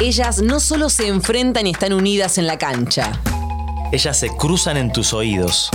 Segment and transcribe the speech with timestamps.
[0.00, 3.20] Ellas no solo se enfrentan y están unidas en la cancha.
[3.92, 5.70] Ellas se cruzan en tus oídos.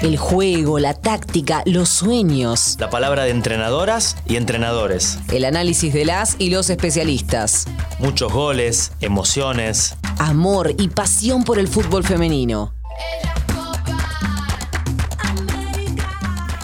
[0.00, 2.76] El juego, la táctica, los sueños.
[2.78, 5.18] La palabra de entrenadoras y entrenadores.
[5.30, 7.66] El análisis de las y los especialistas.
[7.98, 9.96] Muchos goles, emociones.
[10.18, 12.74] Amor y pasión por el fútbol femenino.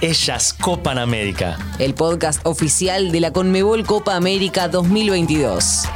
[0.02, 1.56] Ellas Copan América.
[1.78, 5.88] El podcast oficial de la Conmebol Copa América 2022.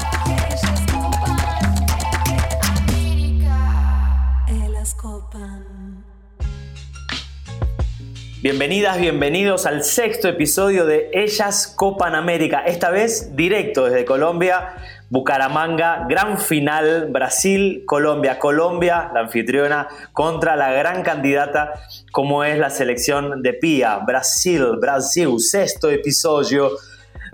[8.42, 12.62] Bienvenidas, bienvenidos al sexto episodio de Ellas Copan América.
[12.64, 14.76] Esta vez directo desde Colombia,
[15.10, 18.38] Bucaramanga, gran final, Brasil, Colombia.
[19.12, 21.72] La anfitriona, contra la gran candidata
[22.12, 23.98] como es la selección de Pia.
[23.98, 26.70] Brasil, Brasil, sexto episodio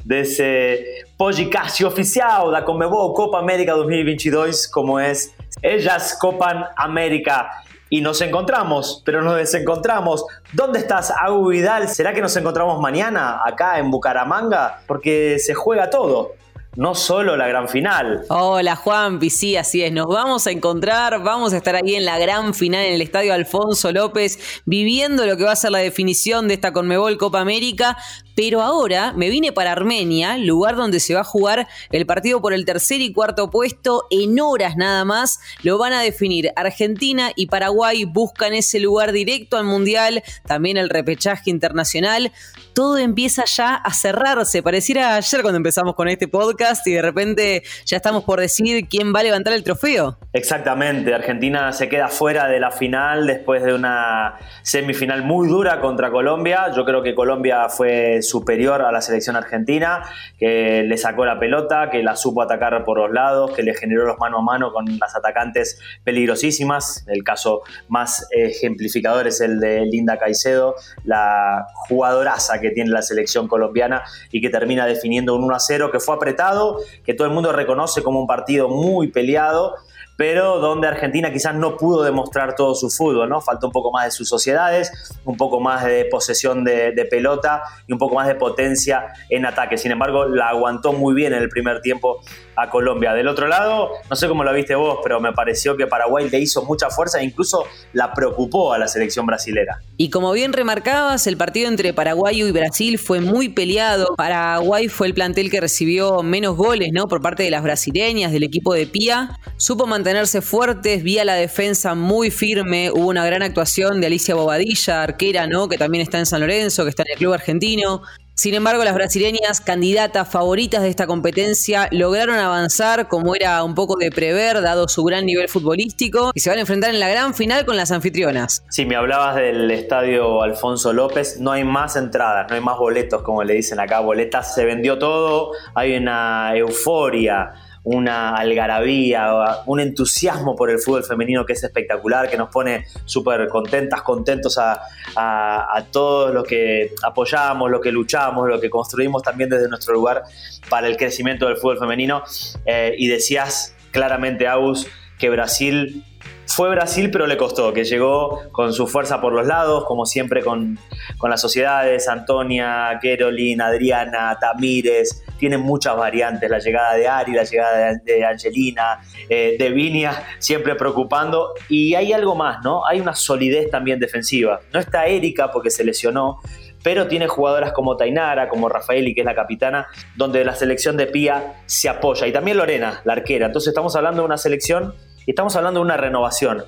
[0.07, 7.51] desse podcast oficial da Conmebol Copa América 2022, como es Ellas Copan América
[7.90, 10.24] y nos encontramos, pero nos desencontramos.
[10.52, 11.88] ¿Dónde estás, Agu Vidal?
[11.88, 14.80] ¿Será que nos encontramos mañana acá en Bucaramanga?
[14.87, 16.33] Porque se juega todo
[16.77, 18.24] no solo la gran final.
[18.29, 19.93] Hola Juan, sí, así es.
[19.93, 23.33] Nos vamos a encontrar, vamos a estar ahí en la gran final en el estadio
[23.35, 27.96] Alfonso López, viviendo lo que va a ser la definición de esta Conmebol Copa América.
[28.37, 32.52] Pero ahora me vine para Armenia, lugar donde se va a jugar el partido por
[32.52, 34.06] el tercer y cuarto puesto.
[34.10, 36.52] En horas nada más lo van a definir.
[36.54, 42.30] Argentina y Paraguay buscan ese lugar directo al Mundial, también el repechaje internacional.
[42.74, 44.62] Todo empieza ya a cerrarse.
[44.62, 49.15] Pareciera ayer cuando empezamos con este podcast y de repente ya estamos por decir quién
[49.15, 50.18] va a levantar el trofeo.
[50.34, 56.10] Exactamente, Argentina se queda fuera de la final después de una semifinal muy dura contra
[56.10, 56.71] Colombia.
[56.76, 60.02] Yo creo que Colombia fue superior a la selección argentina,
[60.38, 64.06] que le sacó la pelota, que la supo atacar por los lados, que le generó
[64.06, 67.05] los mano a mano con las atacantes peligrosísimas.
[67.09, 70.75] El caso más ejemplificador es el de Linda Caicedo,
[71.05, 75.91] la jugadoraza que tiene la selección colombiana y que termina definiendo un 1 a 0
[75.91, 79.75] que fue apretado, que todo el mundo reconoce como un partido muy peleado
[80.16, 83.41] pero donde Argentina quizás no pudo demostrar todo su fútbol, ¿no?
[83.41, 84.91] Faltó un poco más de sus sociedades,
[85.25, 89.78] un poco más de posesión de, pelota y un poco más de potencia en ataque.
[89.78, 92.21] Sin embargo, la aguantó muy bien en el primer tiempo
[92.56, 93.12] a Colombia.
[93.12, 96.41] Del otro lado, no sé cómo lo viste vos, pero me pareció que Paraguay le
[96.41, 99.81] hizo mucha fuerza e incluso la preocupó a la selección brasilera.
[99.99, 104.15] Y como bien remarcabas, el partido entre Paraguay y Brasil fue muy peleado.
[104.16, 107.06] Paraguay fue el plantel que recibió menos goles, ¿no?
[107.09, 109.38] Por parte de las brasileñas, del equipo de Pía.
[109.56, 112.93] Supo mantenerse fuertes, vía la defensa muy firme.
[112.93, 115.69] Hubo una gran actuación de Alicia Bobadilla, arquera, ¿no?
[115.69, 118.03] Que también está en San Lorenzo, que está en el club argentino.
[118.37, 123.97] Sin embargo, las brasileñas, candidatas favoritas de esta competencia, lograron avanzar como era un poco
[123.97, 127.34] de prever, dado su gran nivel futbolístico, y se van a enfrentar en la gran
[127.34, 128.62] final con las anfitrionas.
[128.69, 133.23] Si me hablabas del estadio Alfonso López, no hay más entradas, no hay más boletos,
[133.23, 137.55] como le dicen acá, boletas, se vendió todo, hay una euforia
[137.87, 143.47] una algarabía, un entusiasmo por el fútbol femenino que es espectacular, que nos pone súper
[143.49, 149.69] contentas, contentos a, todos los que apoyamos, los que luchamos, lo que construimos también desde
[149.69, 150.25] nuestro lugar
[150.69, 152.25] para el crecimiento del fútbol femenino.
[152.65, 156.05] Eh, y decías claramente, Agus, que Brasil
[156.47, 160.43] fue Brasil, pero le costó, que llegó con su fuerza por los lados, como siempre
[160.43, 160.79] con,
[161.23, 167.95] las sociedades, Antonia, Kerolin, Adriana, Tamírez, tienen muchas variantes, la llegada de Ari, la llegada
[168.03, 172.87] de, Angelina, eh, de Vinia, siempre preocupando, y hay algo más, ¿no?
[172.87, 174.61] Hay una solidez también defensiva.
[174.73, 176.41] No está Erika porque se lesionó,
[176.83, 181.06] pero tiene jugadoras como Tainara, como Rafaeli, que es la capitana, donde la selección de
[181.06, 183.47] Pía se apoya, y también Lorena, la arquera.
[183.47, 184.95] Entonces estamos hablando de una selección
[185.32, 186.64] estamos hablando de una renovación.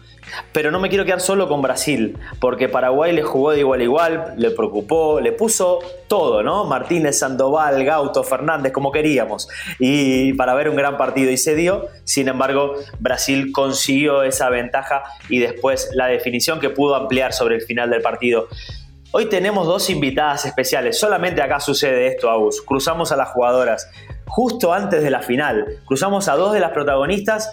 [0.53, 3.83] Pero no me quiero quedar solo con Brasil, porque Paraguay le jugó de igual a
[3.85, 6.65] igual, le preocupó, le puso todo, ¿no?
[6.65, 9.49] Martínez, Sandoval, Gauto, Fernández, como queríamos.
[9.79, 11.87] Y para ver un gran partido y se dio.
[12.05, 17.63] Sin embargo, Brasil consiguió esa ventaja y después la definición que pudo ampliar sobre el
[17.63, 18.49] final del partido.
[19.11, 20.99] Hoy tenemos dos invitadas especiales.
[20.99, 22.61] Solamente acá sucede esto, Agus.
[22.61, 23.89] Cruzamos a las jugadoras
[24.27, 25.81] justo antes de la final.
[25.87, 27.51] Cruzamos a dos de las protagonistas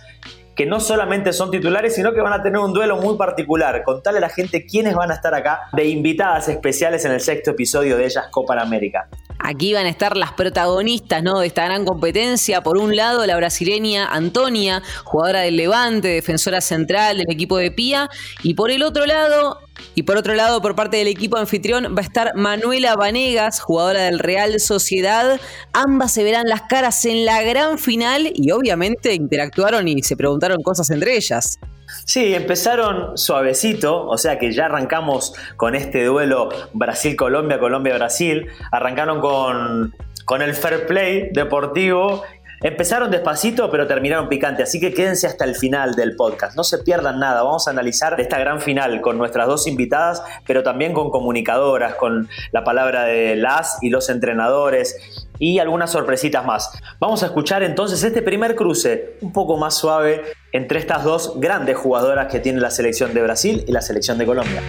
[0.55, 3.83] que no solamente son titulares, sino que van a tener un duelo muy particular.
[3.83, 7.51] Contale a la gente quiénes van a estar acá de invitadas especiales en el sexto
[7.51, 9.07] episodio de Ellas Copa América.
[9.39, 11.39] Aquí van a estar las protagonistas ¿no?
[11.39, 12.61] de esta gran competencia.
[12.61, 18.09] Por un lado, la brasileña Antonia, jugadora del Levante, defensora central del equipo de Pía.
[18.43, 19.59] Y por el otro lado,
[19.93, 24.03] y por otro lado, por parte del equipo anfitrión va a estar Manuela Vanegas, jugadora
[24.03, 25.39] del Real Sociedad.
[25.73, 30.61] Ambas se verán las caras en la gran final y obviamente interactuaron y se preguntaron
[30.63, 31.59] cosas entre ellas.
[32.05, 38.47] Sí, empezaron suavecito, o sea que ya arrancamos con este duelo Brasil-Colombia, Colombia-Brasil.
[38.71, 39.93] Arrancaron con,
[40.25, 42.23] con el fair play deportivo
[42.61, 46.55] Empezaron despacito, pero terminaron picante, así que quédense hasta el final del podcast.
[46.55, 47.43] No se pierdan nada.
[47.43, 52.29] Vamos a analizar esta gran final con nuestras dos invitadas, pero también con comunicadoras, con
[52.51, 56.71] la palabra de las y los entrenadores y algunas sorpresitas más.
[56.99, 60.21] Vamos a escuchar entonces este primer cruce un poco más suave
[60.51, 64.25] entre estas dos grandes jugadoras que tiene la selección de Brasil y la selección de
[64.25, 64.61] Colombia.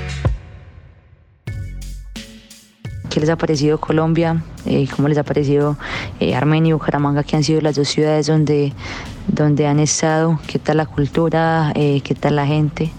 [3.16, 4.42] ¿Qué les ha parecido Colombia?
[4.66, 5.78] Eh, ¿Cómo les ha parecido
[6.20, 8.74] eh, Armenia y Bucaramanga, que han sido las dos ciudades donde,
[9.26, 10.38] donde han estado?
[10.46, 11.72] ¿Qué tal la cultura?
[11.74, 12.90] Eh, ¿Qué tal la gente?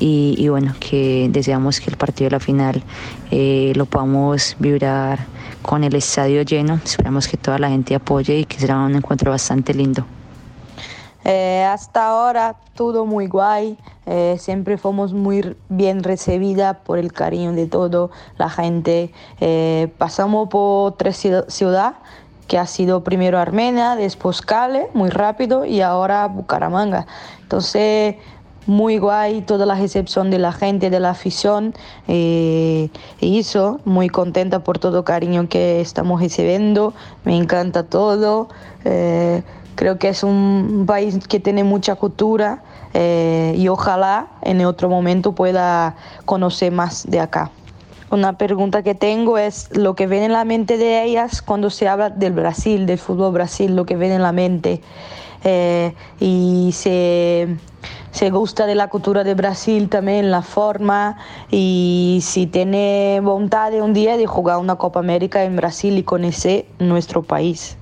[0.00, 2.82] Y, bueno, que deseamos que el partido de la final
[3.30, 5.20] lo podamos vibrar
[5.62, 6.80] con el estadio lleno.
[6.84, 10.04] Esperamos que toda la gente apoye y que será un encuentro bastante lindo.
[11.24, 17.52] Eh, hasta ahora todo muy guay, eh, siempre fuimos muy bien recibida por el cariño
[17.52, 19.12] de toda la gente.
[19.40, 21.94] Eh, pasamos por tres ciudades,
[22.48, 27.06] que ha sido primero Armenia, después Cale, muy rápido, y ahora Bucaramanga.
[27.40, 28.16] Entonces,
[28.66, 31.74] muy guay toda la recepción de la gente, de la afición.
[32.06, 36.94] y eso, muy contenta por todo cariño que estamos recibiendo.
[37.24, 38.48] Me encanta todo.
[39.74, 42.62] Creo que es un país que tiene mucha cultura
[42.94, 47.50] eh, y ojalá en otro momento pueda conocer más de acá.
[48.10, 51.88] Una pregunta que tengo es lo que viene en la mente de ellas cuando se
[51.88, 54.82] habla del Brasil, del fútbol Brasil, lo que viene en la mente.
[55.44, 57.56] Eh, y se,
[58.10, 61.16] se, gusta de la cultura de Brasil también, la forma,
[61.50, 66.02] y si tiene voluntad de un día de jugar una Copa América en Brasil y
[66.04, 67.76] conocer nuestro país.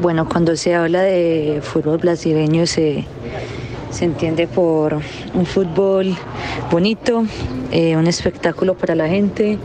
[0.00, 3.06] Bueno, cuando se habla de fútbol brasileño se,
[4.00, 4.98] entiende por
[5.34, 6.16] un fútbol
[6.70, 7.24] bonito,
[7.70, 9.58] eh, un espectáculo para la gente,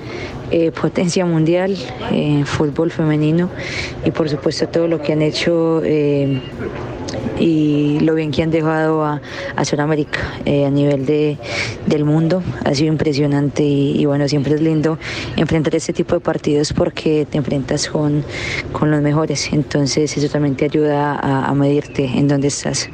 [0.51, 1.77] eh, potencia mundial,
[2.11, 3.49] eh, fútbol femenino
[4.05, 5.81] y por supuesto todo lo que han hecho
[7.39, 9.21] y lo bien que han dejado a,
[9.63, 11.37] Sudamérica eh, a nivel de,
[11.85, 12.43] del mundo.
[12.63, 14.97] Ha sido impresionante y, bueno, siempre es lindo
[15.35, 18.23] enfrentar este tipo de partidos porque te enfrentas con,
[18.71, 19.49] con los mejores.
[19.51, 22.89] Entonces eso también te ayuda a, a medirte en dónde estás.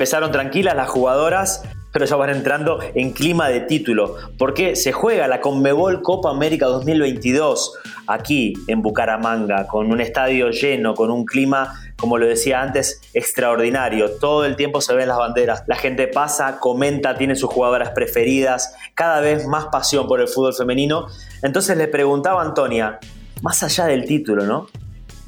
[0.00, 1.62] Empezaron tranquilas las jugadoras,
[1.92, 6.64] pero ya van entrando en clima de título, porque se juega la Conmebol Copa América
[6.64, 7.74] 2022
[8.06, 14.12] aquí en Bucaramanga, con un estadio lleno, con un clima, como lo decía antes, extraordinario.
[14.12, 18.74] Todo el tiempo se ven las banderas, la gente pasa, comenta, tiene sus jugadoras preferidas,
[18.94, 21.08] cada vez más pasión por el fútbol femenino.
[21.42, 23.00] Entonces le preguntaba a Antonia,
[23.42, 24.66] más allá del título, ¿no?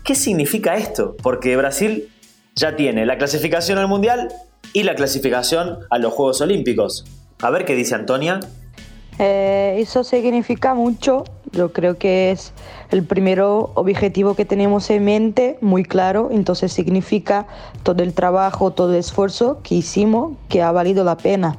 [0.03, 1.15] ¿Qué significa esto?
[1.23, 2.09] Porque Brasil
[2.55, 4.31] ya tiene la clasificación al Mundial
[4.73, 7.05] y la clasificación a los Juegos Olímpicos.
[7.41, 8.41] A ver qué dice Antonia.
[9.19, 12.53] Eh, eso significa mucho, yo creo que es
[12.91, 17.47] el primer objetivo que tenemos en mente, muy claro, entonces significa
[17.83, 21.59] todo el trabajo, todo el esfuerzo que hicimos, que ha valido la pena.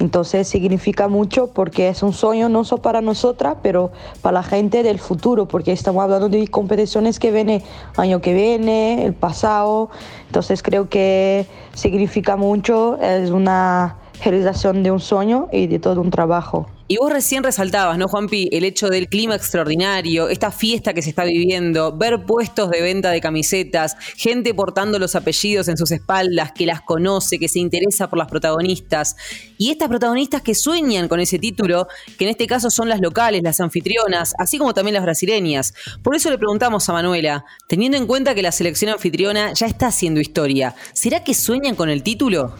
[0.00, 3.92] Entonces significa mucho porque es un sueño no solo para nosotras, pero
[4.22, 7.62] para la gente del futuro, porque estamos hablando de competiciones que vienen
[7.98, 9.90] año que viene, el pasado.
[10.26, 16.10] Entonces creo que significa mucho, es una realización de un sueño y de todo un
[16.10, 16.66] trabajo.
[16.92, 18.48] Y vos recién resaltabas, ¿no, Juanpi?
[18.50, 23.12] El hecho del clima extraordinario, esta fiesta que se está viviendo, ver puestos de venta
[23.12, 28.10] de camisetas, gente portando los apellidos en sus espaldas, que las conoce, que se interesa
[28.10, 29.14] por las protagonistas.
[29.56, 31.86] Y estas protagonistas que sueñan con ese título,
[32.18, 35.74] que en este caso son las locales, las anfitrionas, así como también las brasileñas.
[36.02, 39.86] Por eso le preguntamos a Manuela, teniendo en cuenta que la selección anfitriona ya está
[39.86, 42.52] haciendo historia, ¿será que sueñan con el título?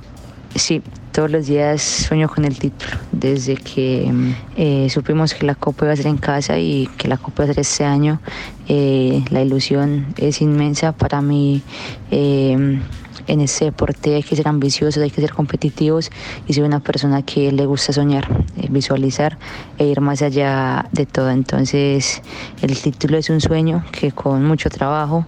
[0.54, 2.92] Sí, todos los días sueño con el título.
[3.12, 4.12] Desde que
[4.57, 7.52] eh, supimos que la Copa iba a ser en casa y que la Copa iba
[7.52, 8.21] a ser este año,
[8.69, 11.62] eh, la ilusión es inmensa para mí.
[12.11, 12.80] Eh,
[13.26, 16.11] en ese deporte hay que ser ambiciosos, hay que ser competitivos
[16.49, 18.26] y soy una persona que le gusta soñar,
[18.71, 19.38] visualizar
[19.78, 21.30] e ir más allá de todo.
[21.30, 22.23] Entonces
[22.61, 25.26] el título es un sueño que con mucho trabajo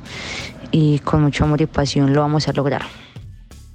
[0.73, 3.02] y con mucho amor y pasión lo vamos a lograr.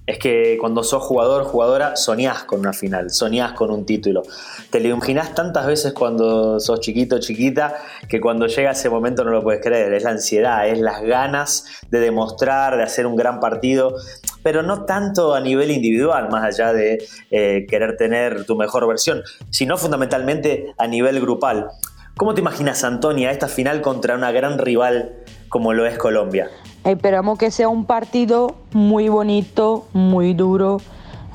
[0.07, 4.23] Es que cuando sos jugador, jugadora, soñás con una final, soñás con un título.
[4.69, 7.75] Te lo imaginás tantas veces cuando sos chiquito, chiquita,
[8.07, 9.93] que cuando llega ese momento no lo puedes creer.
[9.93, 13.95] Es la ansiedad, es las ganas de demostrar, de hacer un gran partido,
[14.43, 19.23] pero no tanto a nivel individual, más allá de eh, querer tener tu mejor versión,
[19.49, 21.67] sino fundamentalmente a nivel grupal.
[22.15, 25.17] ¿Cómo te imaginas, Antonia, esta final contra una gran rival
[25.49, 26.49] como lo es Colombia?
[26.83, 30.79] Esperamos que sea un partido muy bonito, muy duro.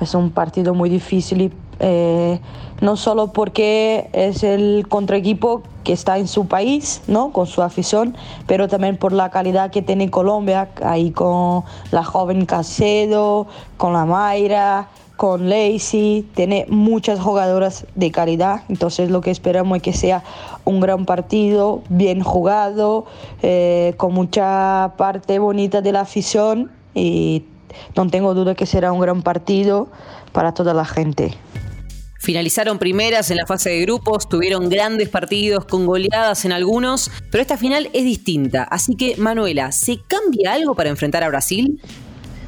[0.01, 2.41] Es un partido muy difícil, eh,
[2.81, 7.33] no solo porque es el contraequipo que está en su país, ¿no?
[7.33, 8.17] con su afición,
[8.47, 14.05] pero también por la calidad que tiene Colombia, ahí con la joven Casedo, con la
[14.05, 14.89] Mayra,
[15.23, 20.25] con Lacey, tiene muchas jugadoras de calidad, entonces lo que esperamos es que sea
[20.65, 23.07] un gran partido, bien jugado,
[23.41, 27.45] eh, con mucha parte bonita de la afición y
[27.95, 29.87] no tengo duda que será un gran partido
[30.33, 31.33] para toda la gente.
[32.19, 37.43] Finalizaron primeras en la fase de grupos, tuvieron grandes partidos con goleadas en algunos, pero
[37.43, 38.65] esta final es distinta.
[38.65, 41.81] Así que, Manuela, ¿se cambia algo para enfrentar a Brasil?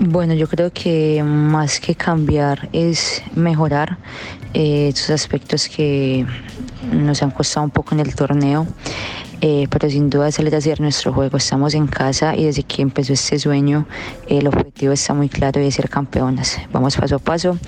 [0.01, 3.97] Bueno, yo creo que más que cambiar es mejorar
[4.53, 6.27] eh, esos aspectos que
[6.93, 8.67] nos han costado un poco en el torneo.
[9.47, 11.37] Eh, pero sin duda ese a ser nuestro juego.
[11.37, 13.87] Estamos en casa y desde que empezó este sueño
[14.27, 16.59] el objetivo está muy claro y es ser campeonas.
[16.73, 17.59] Vamos paso a paso.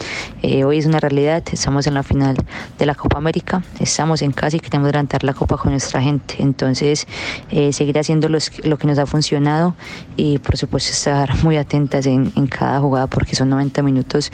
[0.41, 2.35] Eh, hoy es una realidad, estamos en la final
[2.79, 6.37] de la Copa América, estamos en casa y queremos levantar la copa con nuestra gente.
[6.39, 7.07] Entonces,
[7.51, 9.75] eh, seguir haciendo lo que nos ha funcionado
[10.17, 14.33] y por supuesto estar muy atentas en, cada jugada porque son 90 minutos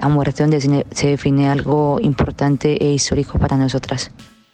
[0.00, 4.10] a muerte donde se define algo importante e histórico para nosotras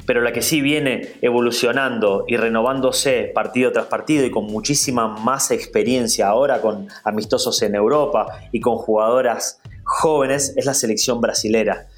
[0.07, 5.51] pero la que sí viene evolucionando y renovándose partido tras partido y con muchísima más
[5.51, 11.89] experiencia ahora con amistosos en Europa y con jugadoras jóvenes es la selección brasilera.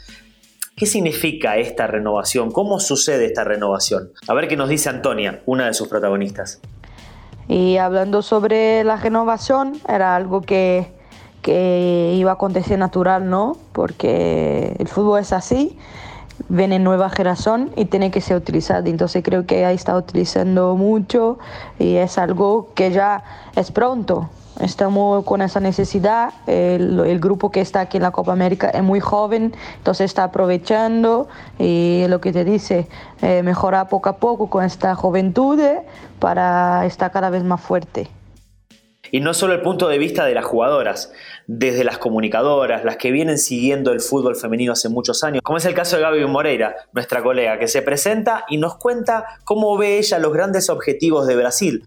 [0.75, 2.50] ¿Qué significa esta renovación?
[2.53, 4.12] ¿Cómo sucede esta renovación?
[4.27, 6.61] A ver qué nos dice Antonia, una de sus protagonistas.
[7.49, 10.87] Y hablando sobre la renovación, era algo que,
[11.43, 13.57] que iba a acontecer natural, ¿no?
[13.73, 15.77] Porque el fútbol es así
[16.49, 18.88] viene nueva generación y tiene que ser utilizada.
[18.88, 21.38] Entonces creo que ahí está utilizando mucho
[21.78, 23.23] y es algo que ya
[23.57, 24.30] es pronto.
[24.61, 26.33] Estamos con esa necesidad.
[26.47, 31.28] El, grupo que está aquí en la Copa América es muy joven, entonces está aprovechando
[31.59, 32.88] y lo que te dice,
[33.23, 35.61] eh, mejora poco a poco con esta juventud
[36.18, 38.09] para estar cada vez más fuerte.
[39.11, 41.12] Y no solo el punto de vista de las jugadoras,
[41.49, 45.64] desde las comunicadoras, las que vienen siguiendo el fútbol femenino hace muchos años, como es
[45.64, 49.99] el caso de Gaby Moreira, nuestra colega, que se presenta y nos cuenta cómo ve
[49.99, 51.85] ella los grandes objetivos de Brasil.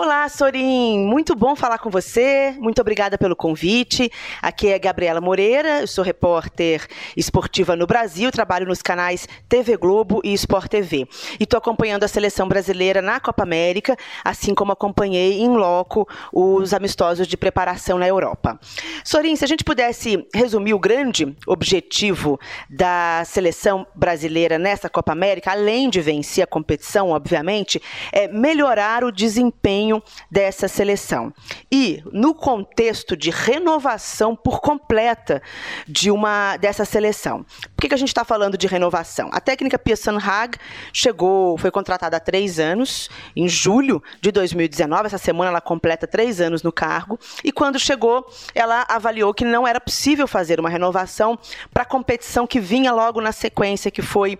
[0.00, 2.54] Olá, Sorin, muito bom falar com você.
[2.60, 4.08] Muito obrigada pelo convite.
[4.40, 6.86] Aqui é Gabriela Moreira, eu sou repórter
[7.16, 11.08] esportiva no Brasil, trabalho nos canais TV Globo e Sport TV.
[11.40, 16.72] E estou acompanhando a seleção brasileira na Copa América, assim como acompanhei em loco os
[16.72, 18.56] amistosos de preparação na Europa.
[19.02, 22.38] Sorin, se a gente pudesse resumir o grande objetivo
[22.70, 29.10] da seleção brasileira nessa Copa América, além de vencer a competição, obviamente, é melhorar o
[29.10, 29.87] desempenho
[30.30, 31.32] dessa seleção.
[31.70, 35.42] E no contexto de renovação por completa
[35.86, 37.44] de uma dessa seleção.
[37.74, 39.30] Por que, que a gente está falando de renovação?
[39.32, 40.58] A técnica Pia Sanhag
[40.92, 45.06] chegou, foi contratada há três anos, em julho de 2019.
[45.06, 47.18] Essa semana ela completa três anos no cargo.
[47.42, 51.38] E quando chegou, ela avaliou que não era possível fazer uma renovação
[51.72, 54.38] para a competição que vinha logo na sequência, que foi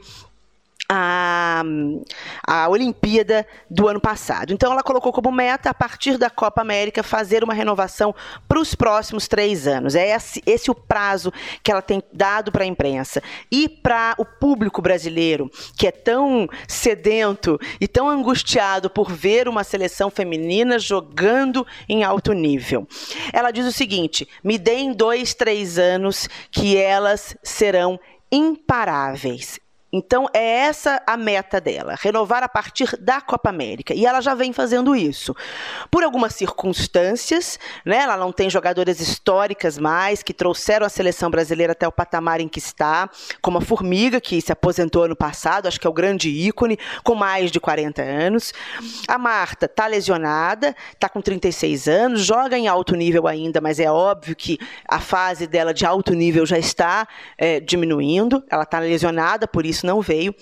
[0.89, 1.63] a,
[2.47, 4.53] a Olimpíada do ano passado.
[4.53, 8.15] Então, ela colocou como meta, a partir da Copa América, fazer uma renovação
[8.49, 9.95] para os próximos três anos.
[9.95, 13.23] É esse, esse o prazo que ela tem dado para a imprensa.
[13.53, 19.65] E para o público brasileiro, que é tão sedento e tão angustiado por ver uma
[19.65, 22.89] seleção feminina jogando em alto nível.
[23.33, 29.59] Ela diz o seguinte: me deem dois, três anos que elas serão imparáveis.
[29.91, 33.95] Então é essa a meta dela, renovar a partir da Copa América.
[33.95, 35.35] E ela já vem fazendo isso.
[35.91, 37.99] Por algumas circunstâncias, né?
[37.99, 42.49] Ela não tem jogadoras históricas mais que trouxeram a seleção brasileira até o patamar em
[42.49, 43.09] que está,
[43.41, 47.15] como a Formiga, que se aposentou ano passado, acho que é o grande ícone, com
[47.15, 48.53] mais de 40 anos.
[49.07, 53.91] A Marta está lesionada, está com 36 anos, joga em alto nível ainda, mas é
[53.91, 58.45] óbvio que a fase dela de alto nível já está é, diminuindo.
[58.51, 60.35] Ela está lesionada, por isso isso não veio.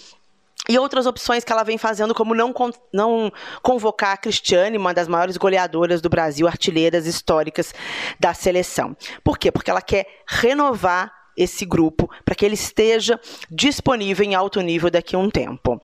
[0.69, 2.52] e outras opções que ela vem fazendo, como não,
[2.93, 7.73] não convocar a Cristiane, uma das maiores goleadoras do Brasil, artilheiras históricas
[8.19, 8.97] da seleção.
[9.23, 9.52] Por quê?
[9.52, 15.14] Porque ela quer renovar esse grupo para que ele esteja disponível em alto nível daqui
[15.14, 15.81] a um tempo.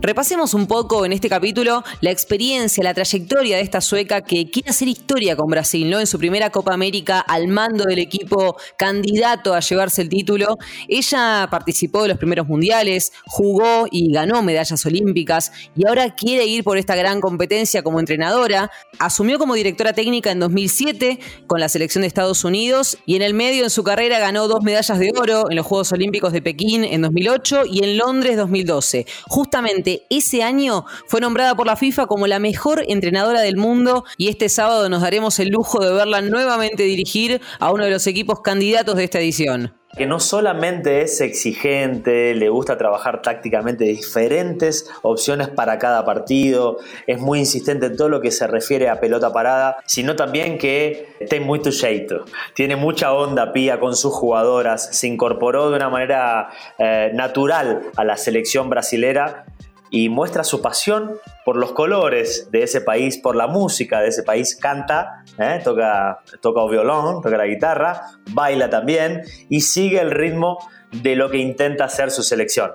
[0.00, 4.70] Repasemos un poco en este capítulo la experiencia, la trayectoria de esta sueca que quiere
[4.70, 5.98] hacer historia con Brasil, ¿no?
[5.98, 10.56] En su primera Copa América al mando del equipo candidato a llevarse el título.
[10.86, 16.62] Ella participó de los primeros mundiales, jugó y ganó medallas olímpicas y ahora quiere ir
[16.62, 18.70] por esta gran competencia como entrenadora.
[19.00, 23.34] Asumió como directora técnica en 2007 con la selección de Estados Unidos y en el
[23.34, 26.84] medio en su carrera ganó dos medallas de oro en los Juegos Olímpicos de Pekín
[26.84, 29.04] en 2008 y en Londres 2012.
[29.26, 34.28] Justamente ese año fue nombrada por la FIFA como la mejor entrenadora del mundo y
[34.28, 38.40] este sábado nos daremos el lujo de verla nuevamente dirigir a uno de los equipos
[38.40, 45.48] candidatos de esta edición que no solamente es exigente, le gusta trabajar tácticamente diferentes opciones
[45.48, 49.78] para cada partido, es muy insistente en todo lo que se refiere a pelota parada,
[49.86, 52.24] sino también que está muy jeito.
[52.54, 58.04] Tiene mucha onda Pía con sus jugadoras, se incorporó de una manera eh, natural a
[58.04, 59.46] la selección brasilera
[59.90, 64.22] y muestra su pasión por los colores de ese país, por la música de ese
[64.22, 65.60] país, canta, ¿eh?
[65.64, 68.02] toca, toca el violón, toca la guitarra,
[68.32, 70.58] baila también y sigue el ritmo
[70.92, 72.70] de lo que intenta hacer su selección.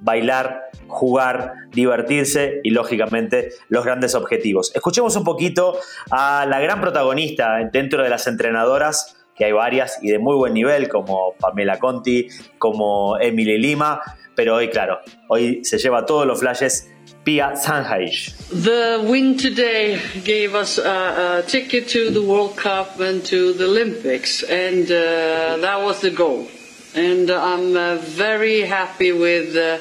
[0.00, 4.70] Bailar, jugar, divertirse y lógicamente los grandes objetivos.
[4.74, 5.76] Escuchemos un poquito
[6.10, 10.52] a la gran protagonista dentro de las entrenadoras, que hay varias y de muy buen
[10.52, 12.28] nivel, como Pamela Conti,
[12.58, 14.02] como Emily Lima,
[14.34, 16.90] pero hoy, claro, hoy se lleva todos los flashes.
[17.24, 23.64] The win today gave us a, a, ticket to the World Cup and to the
[23.64, 26.48] Olympics, and uh, that was the goal.
[26.94, 29.78] And I'm uh, very happy with uh,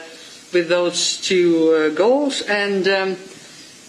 [0.52, 2.42] with those two uh, goals.
[2.42, 3.16] And um,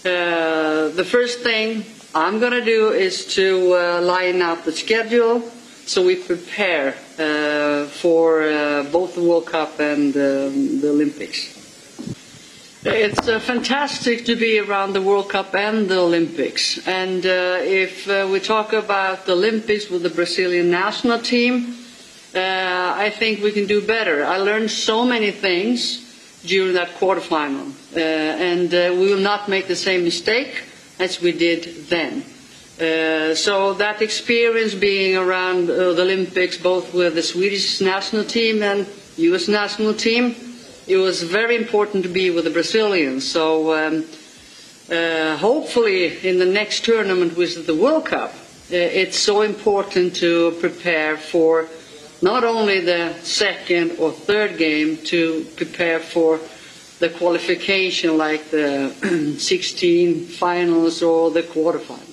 [0.04, 1.84] uh, the first thing
[2.14, 5.42] I'm to do is to uh, line up the schedule
[5.88, 11.56] so we prepare uh, for uh, both the World Cup and um, the Olympics.
[12.84, 16.86] It's uh, fantastic to be around the World Cup and the Olympics.
[16.86, 21.74] And uh, if uh, we talk about the Olympics with the Brazilian national team,
[22.34, 24.24] uh, I think we can do better.
[24.24, 26.04] I learned so many things
[26.44, 30.64] during that quarterfinal, and we will not make the same mistake
[31.00, 32.24] as we did then.
[32.80, 38.62] Uh, so that experience being around uh, the Olympics, both with the Swedish national team
[38.62, 38.86] and
[39.16, 39.48] U.S.
[39.48, 40.36] national team,
[40.86, 43.28] it was very important to be with the Brazilians.
[43.28, 44.04] So um,
[44.90, 50.14] uh, hopefully in the next tournament, which is the World Cup, uh, it's so important
[50.16, 51.66] to prepare for
[52.22, 56.38] not only the second or third game, to prepare for
[57.00, 62.07] the qualification like the 16 finals or the quarterfinals.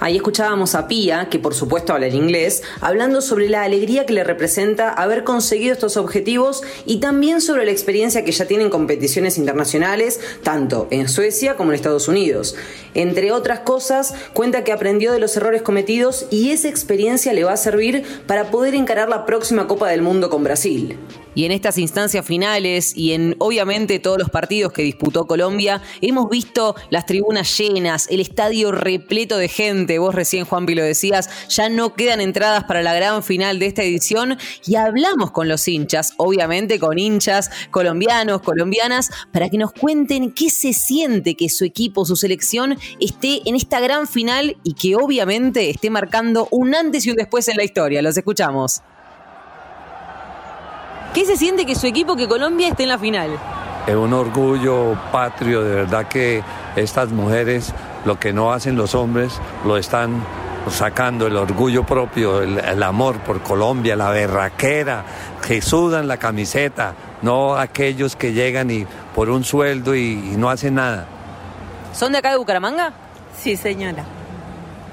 [0.00, 4.12] Ahí escuchábamos a Pia, que por supuesto habla en inglés, hablando sobre la alegría que
[4.12, 8.70] le representa haber conseguido estos objetivos y también sobre la experiencia que ya tiene en
[8.70, 12.54] competiciones internacionales, tanto en Suecia como en Estados Unidos.
[12.94, 17.54] Entre otras cosas, cuenta que aprendió de los errores cometidos y esa experiencia le va
[17.54, 20.96] a servir para poder encarar la próxima Copa del Mundo con Brasil.
[21.34, 26.28] Y en estas instancias finales y en obviamente todos los partidos que disputó Colombia, hemos
[26.28, 29.87] visto las tribunas llenas, el estadio repleto de gente.
[29.96, 33.82] Vos recién, Juanpi, lo decías, ya no quedan entradas para la gran final de esta
[33.82, 40.32] edición y hablamos con los hinchas, obviamente con hinchas colombianos, colombianas, para que nos cuenten
[40.32, 44.96] qué se siente que su equipo, su selección esté en esta gran final y que
[44.96, 48.02] obviamente esté marcando un antes y un después en la historia.
[48.02, 48.82] Los escuchamos.
[51.14, 53.30] ¿Qué se siente que su equipo, que Colombia, esté en la final?
[53.86, 56.42] Es un orgullo patrio, de verdad que
[56.76, 57.72] estas mujeres,
[58.08, 60.24] lo que no hacen los hombres, lo están
[60.70, 65.04] sacando, el orgullo propio, el, amor por Colombia, la berraquera,
[65.46, 70.48] que sudan la camiseta, no aquellos que llegan y por un sueldo y, y no
[70.48, 71.06] hacen nada.
[71.92, 72.94] ¿Son de acá de Bucaramanga?
[73.38, 74.04] Sí, señora.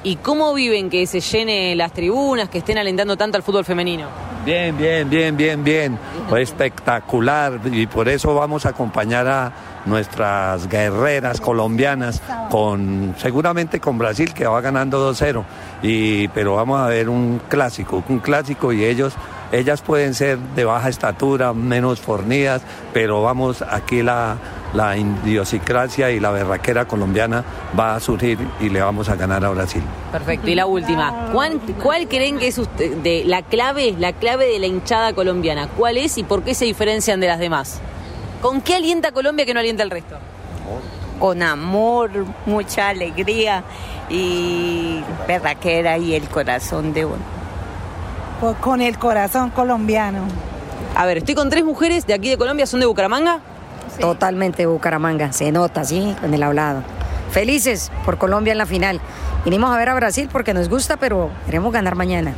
[0.03, 4.07] ¿Y cómo viven que se llene las tribunas, que estén alentando tanto al fútbol femenino?
[4.45, 5.97] Bien, bien, bien, bien, bien.
[6.37, 7.61] Espectacular.
[7.71, 9.51] Y por eso vamos a acompañar a
[9.85, 15.43] nuestras guerreras colombianas con seguramente con Brasil que va ganando 2-0
[15.81, 19.13] y pero vamos a ver un clásico un clásico y ellos
[19.51, 22.61] ellas pueden ser de baja estatura menos fornidas
[22.93, 24.37] pero vamos aquí la
[24.75, 27.43] la idiosincrasia y la berraquera colombiana
[27.79, 29.81] va a surgir y le vamos a ganar a Brasil.
[30.11, 30.49] Perfecto.
[30.49, 34.59] Y la última, ¿cuál, cuál creen que es usted, de la clave, la clave de
[34.59, 35.69] la hinchada colombiana?
[35.77, 37.81] ¿Cuál es y por qué se diferencian de las demás?
[38.45, 40.17] ¿Con qué alienta Colombia que no alienta el resto?
[41.17, 42.11] Con amor,
[42.45, 43.63] mucha alegría
[44.07, 47.23] y berraquera y el corazón de uno.
[48.39, 50.19] Pues con el corazón colombiano.
[50.95, 53.39] A ver, estoy con tres mujeres de aquí de Colombia, ¿son de Bucaramanga?
[53.99, 56.15] Totalmente Bucaramanga, se nota, ¿sí?
[56.21, 56.83] En el hablado.
[57.31, 59.01] Felices por Colombia en la final.
[59.43, 62.35] Vinimos a ver a Brasil porque nos gusta, pero queremos ganar mañana.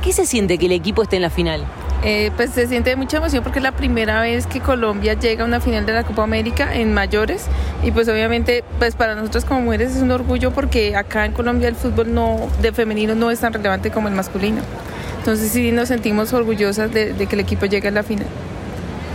[0.00, 1.64] ¿Qué se siente que el equipo esté en la final?
[2.02, 5.46] Eh, pues se siente mucha emoción porque es la primera vez que Colombia llega a
[5.46, 7.44] una final de la Copa América en mayores
[7.82, 11.68] y pues obviamente pues para nosotros como mujeres es un orgullo porque acá en Colombia
[11.68, 14.62] el fútbol no de femenino no es tan relevante como el masculino.
[15.18, 18.26] Entonces sí nos sentimos orgullosas de, de que el equipo llegue a la final.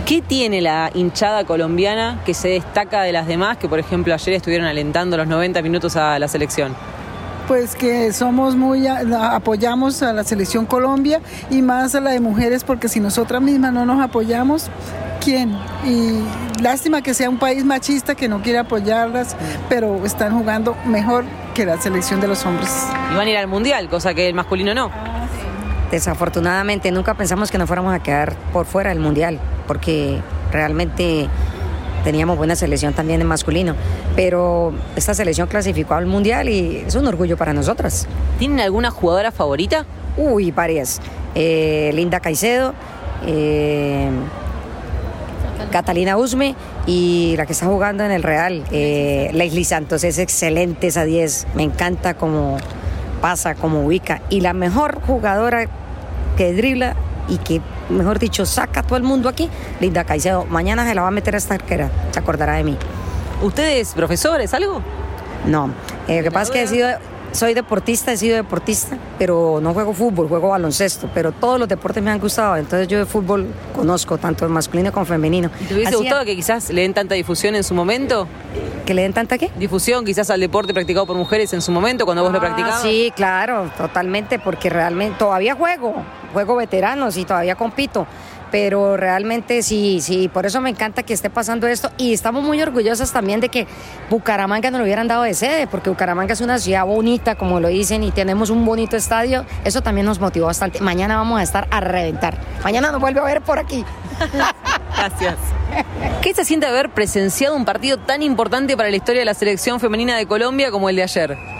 [0.06, 4.34] ¿Qué tiene la hinchada colombiana que se destaca de las demás, que por ejemplo ayer
[4.34, 6.76] estuvieron alentando los 90 minutos a la selección?
[7.48, 12.64] Pues que somos muy, apoyamos a la selección Colombia y más a la de mujeres
[12.64, 14.68] porque si nosotras mismas no nos apoyamos,
[15.24, 15.56] ¿quién?
[15.84, 16.22] Y
[16.60, 19.36] lástima que sea un país machista que no quiere apoyarlas,
[19.68, 22.70] pero están jugando mejor que la selección de los hombres.
[23.12, 24.90] Y van a ir al mundial, cosa que el masculino no.
[25.90, 31.28] Desafortunadamente nunca pensamos que nos fuéramos a quedar por fuera del mundial, porque realmente
[32.06, 33.74] teníamos buena selección también en masculino,
[34.14, 38.06] pero esta selección clasificó al mundial y es un orgullo para nosotras.
[38.38, 39.86] ¿Tienen alguna jugadora favorita?
[40.16, 41.00] Uy, varias.
[41.34, 42.74] Eh, Linda Caicedo,
[43.26, 44.08] eh,
[45.72, 46.54] Catalina Usme
[46.86, 51.48] y la que está jugando en el Real, eh, Leslie Santos, es excelente esa 10,
[51.56, 52.56] me encanta cómo
[53.20, 54.22] pasa, cómo ubica.
[54.30, 55.66] Y la mejor jugadora
[56.36, 56.94] que dribla
[57.28, 60.44] y que, mejor dicho, saca a todo el mundo aquí, Linda Caicedo.
[60.46, 62.76] Mañana se la va a meter a esta arquera, se acordará de mí.
[63.42, 64.82] ¿Ustedes, profesores, algo?
[65.46, 65.70] No,
[66.08, 66.88] eh, lo que pasa es que he sido,
[67.36, 72.02] soy deportista, he sido deportista, pero no juego fútbol, juego baloncesto, pero todos los deportes
[72.02, 75.50] me han gustado, entonces yo de fútbol conozco tanto el masculino como el femenino.
[75.60, 78.26] ¿Y ¿Te hubiese Así- gustado que quizás le den tanta difusión en su momento?
[78.86, 79.50] ¿Que le den tanta qué?
[79.56, 82.82] Difusión quizás al deporte practicado por mujeres en su momento, cuando vos lo Ah, practicabas.
[82.82, 85.94] Sí, claro, totalmente, porque realmente todavía juego,
[86.32, 88.06] juego veteranos y todavía compito.
[88.50, 92.60] Pero realmente sí, sí, por eso me encanta que esté pasando esto y estamos muy
[92.62, 93.66] orgullosas también de que
[94.08, 97.68] Bucaramanga nos lo hubieran dado de sede, porque Bucaramanga es una ciudad bonita, como lo
[97.68, 99.44] dicen, y tenemos un bonito estadio.
[99.64, 100.80] Eso también nos motivó bastante.
[100.80, 102.38] Mañana vamos a estar a reventar.
[102.62, 103.84] Mañana nos vuelve a ver por aquí.
[104.96, 105.36] Gracias.
[106.22, 109.80] ¿Qué se siente haber presenciado un partido tan importante para la historia de la selección
[109.80, 111.55] femenina de Colombia como el de ayer?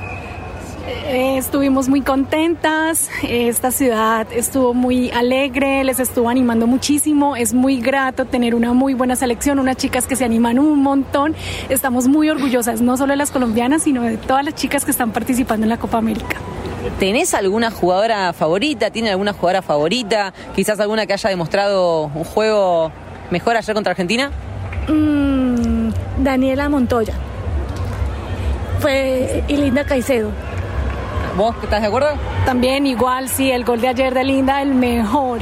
[0.87, 7.81] Eh, estuvimos muy contentas, esta ciudad estuvo muy alegre, les estuvo animando muchísimo, es muy
[7.81, 11.35] grato tener una muy buena selección, unas chicas que se animan un montón,
[11.71, 15.11] estamos muy orgullosas, no solo de las colombianas, sino de todas las chicas que están
[15.11, 16.37] participando en la Copa América.
[17.01, 18.91] ¿Tenés alguna jugadora favorita?
[18.91, 20.33] ¿Tiene alguna jugadora favorita?
[20.55, 22.93] Quizás alguna que haya demostrado un juego
[23.33, 24.31] mejor ayer contra Argentina.
[24.89, 25.91] Mm,
[26.23, 27.15] Daniela Montoya
[28.79, 30.31] fue y Linda Caicedo.
[31.37, 32.09] ¿Vos estás de acuerdo?
[32.47, 35.41] También igual, sí, el gol de ayer de Linda, el mejor.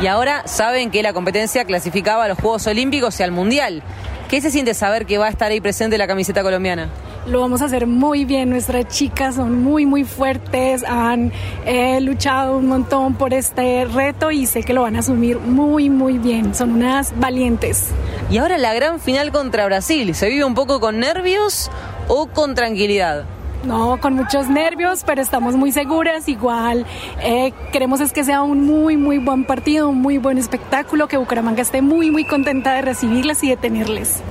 [0.00, 3.82] Y ahora saben que la competencia clasificaba a los Juegos Olímpicos y al Mundial.
[4.30, 6.88] ¿Qué se siente saber que va a estar ahí presente la camiseta colombiana?
[7.26, 11.32] Lo vamos a hacer muy bien, nuestras chicas son muy, muy fuertes, han
[11.66, 15.90] eh, luchado un montón por este reto y sé que lo van a asumir muy,
[15.90, 17.90] muy bien, son unas valientes.
[18.30, 20.14] Y ahora la gran final contra Brasil.
[20.14, 21.70] ¿Se vive un poco con nervios
[22.08, 23.26] o con tranquilidad?
[23.64, 26.28] No, con muchos nervios, pero estamos muy seguras.
[26.28, 26.86] Igual
[27.22, 31.16] eh, queremos es que sea un muy, muy buen partido, un muy buen espectáculo, que
[31.16, 34.22] Bucaramanga esté muy, muy contenta de recibirles y de tenerles.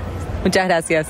[0.44, 1.08] Muchas gracias.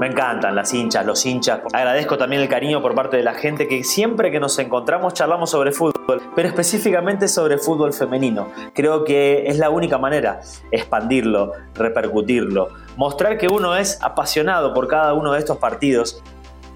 [0.00, 1.60] Me encantan las hinchas, los hinchas.
[1.72, 5.50] Agradezco también el cariño por parte de la gente que siempre que nos encontramos charlamos
[5.50, 8.50] sobre fútbol, pero específicamente sobre fútbol femenino.
[8.74, 10.40] Creo que es la única manera,
[10.72, 16.20] expandirlo, repercutirlo, mostrar que uno es apasionado por cada uno de estos partidos.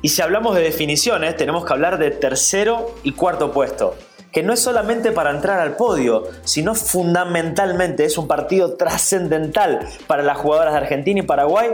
[0.01, 3.97] Y si hablamos de definiciones, tenemos que hablar de tercero y cuarto puesto
[4.33, 10.23] que no es solamente para entrar al podio, sino fundamentalmente es un partido trascendental para
[10.23, 11.71] las jugadoras de Argentina y Paraguay,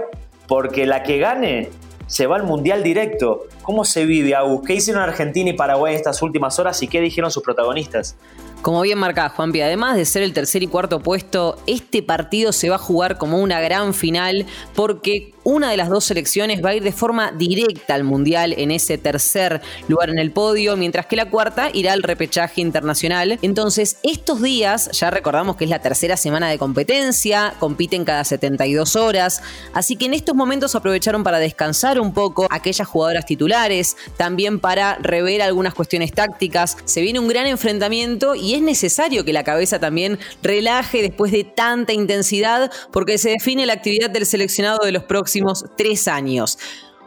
[0.46, 1.70] porque la que gane
[2.06, 3.44] se va al Mundial directo.
[3.62, 4.66] ¿Cómo se vive, Agus?
[4.66, 8.16] ¿Qué hicieron Argentina y Paraguay estas últimas horas y qué dijeron sus protagonistas?
[8.64, 12.70] Como bien marcaba Juanpi, además de ser el tercer y cuarto puesto, este partido se
[12.70, 16.74] va a jugar como una gran final porque una de las dos selecciones va a
[16.74, 21.16] ir de forma directa al Mundial en ese tercer lugar en el podio, mientras que
[21.16, 23.38] la cuarta irá al repechaje internacional.
[23.42, 28.96] Entonces, estos días, ya recordamos que es la tercera semana de competencia, compiten cada 72
[28.96, 29.42] horas,
[29.74, 34.96] así que en estos momentos aprovecharon para descansar un poco aquellas jugadoras titulares, también para
[34.96, 36.78] rever algunas cuestiones tácticas.
[36.86, 41.42] Se viene un gran enfrentamiento y es necesario que la cabeza también relaje después de
[41.42, 46.58] tanta intensidad porque se define la actividad del seleccionado de los próximos tres años.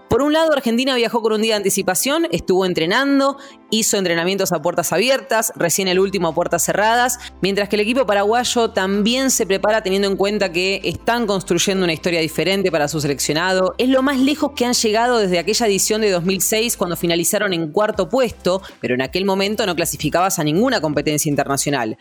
[0.10, 3.38] Por un lado, Argentina viajó con un día de anticipación, estuvo entrenando,
[3.72, 8.06] hizo entrenamientos a puertas abiertas, recién el último a puertas cerradas, mientras que el equipo
[8.06, 13.02] paraguayo también se prepara teniendo en cuenta que están construyendo una historia diferente para su
[13.02, 13.76] seleccionado.
[13.78, 17.74] Es lo más lejos que han llegado desde aquella edición de 2006 cuando finalizaron en
[17.74, 21.98] cuarto puesto, pero en aquel momento no clasificabas a ninguna competencia internacional.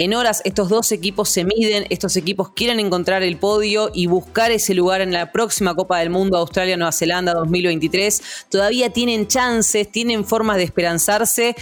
[0.00, 4.52] En horas estos dos equipos se miden, estos equipos quieren encontrar el podio y buscar
[4.52, 8.46] ese lugar en la próxima Copa del Mundo Australia-Nueva Zelanda 2023.
[8.48, 11.56] Todavía tienen chances, tienen formas de esperanzarse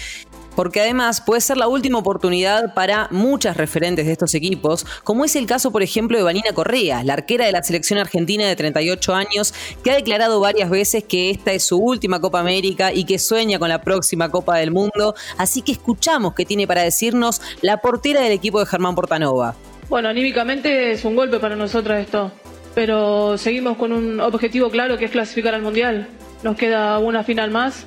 [0.57, 5.37] porque además puede ser la última oportunidad para muchas referentes de estos equipos, como es
[5.37, 9.15] el caso, por ejemplo, de Vanina Correa, la arquera de la selección argentina de 38
[9.15, 13.19] años, que ha declarado varias veces que esta es su última Copa América y que
[13.19, 15.15] sueña con la próxima Copa del Mundo.
[15.37, 19.55] Así que escuchamos qué tiene para decirnos la portera del equipo de Germán Portanova.
[19.89, 22.33] Bueno, anímicamente es un golpe para nosotros esto,
[22.75, 26.09] pero seguimos con un objetivo claro que es clasificar al Mundial.
[26.43, 27.87] Nos queda una final más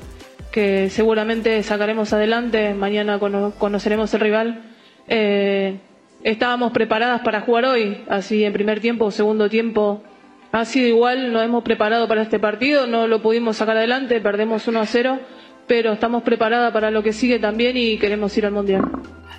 [0.51, 2.73] que seguramente sacaremos adelante.
[2.73, 4.63] Mañana conoceremos el rival.
[5.07, 5.79] Eh,
[6.23, 10.03] estábamos preparadas para jugar hoy, así en primer tiempo o segundo tiempo.
[10.51, 14.67] Ha sido igual, nos hemos preparado para este partido, no lo pudimos sacar adelante, perdemos
[14.67, 15.19] 1 a 0,
[15.67, 18.83] pero estamos preparadas para lo que sigue también y queremos ir al Mundial.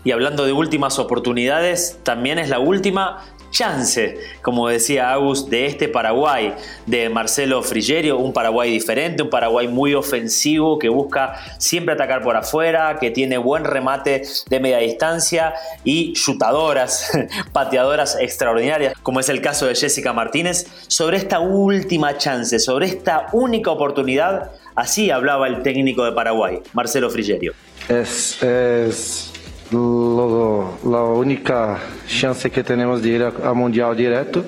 [0.05, 5.89] Y hablando de últimas oportunidades, también es la última chance, como decía Agus, de este
[5.89, 6.55] Paraguay,
[6.87, 12.37] de Marcelo Frigerio, un Paraguay diferente, un Paraguay muy ofensivo que busca siempre atacar por
[12.37, 17.11] afuera, que tiene buen remate de media distancia y chutadoras,
[17.53, 23.27] pateadoras extraordinarias, como es el caso de Jessica Martínez, sobre esta última chance, sobre esta
[23.33, 27.53] única oportunidad, así hablaba el técnico de Paraguay, Marcelo Frigerio.
[27.89, 29.30] Es, es
[29.73, 34.45] la única chance que temos de ir a Mundial direto.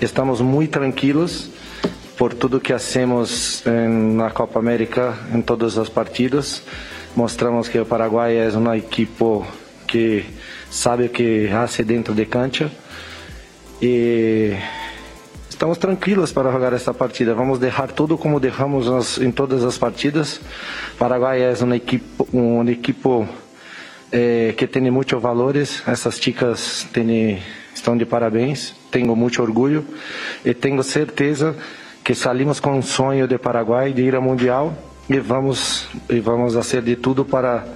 [0.00, 1.50] Estamos muito tranquilos
[2.16, 6.62] por tudo que hacemos na Copa América em todas as partidas.
[7.14, 9.24] Mostramos que o Paraguai é uma equipe
[9.86, 10.24] que
[10.70, 12.70] sabe o que hace dentro de cancha
[13.80, 14.54] e
[15.48, 17.32] estamos tranquilos para jogar esta partida.
[17.34, 20.40] Vamos deixar tudo como deixamos em todas as partidas.
[20.98, 23.26] Paraguai é uma equipe, uma equipe
[24.12, 25.82] eh, que tem muitos valores.
[25.86, 27.42] Essas chicas têm,
[27.74, 28.74] estão de parabéns.
[28.90, 29.84] Tenho muito orgulho
[30.44, 31.56] e tenho certeza
[32.02, 34.74] que salimos com um sonho de Paraguai de ir ao Mundial
[35.08, 37.66] e vamos, e vamos fazer de tudo para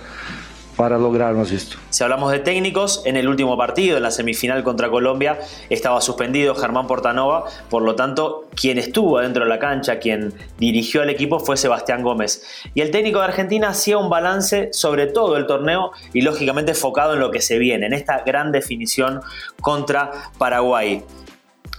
[0.76, 1.76] para lograrnos esto.
[1.90, 5.38] Si hablamos de técnicos, en el último partido, en la semifinal contra Colombia,
[5.70, 11.02] estaba suspendido Germán Portanova, por lo tanto, quien estuvo dentro de la cancha, quien dirigió
[11.02, 12.42] al equipo fue Sebastián Gómez.
[12.74, 17.14] Y el técnico de Argentina hacía un balance sobre todo el torneo y lógicamente enfocado
[17.14, 19.20] en lo que se viene, en esta gran definición
[19.61, 21.04] contra Paraguay.